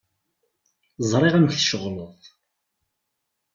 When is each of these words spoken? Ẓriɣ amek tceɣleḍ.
Ẓriɣ 1.11 1.33
amek 1.35 1.53
tceɣleḍ. 1.55 2.11